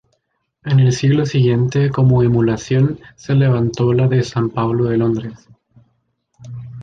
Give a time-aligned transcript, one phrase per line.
[0.63, 5.47] En el siglo siguiente, como emulación, se levantó la de San Pablo de Londres.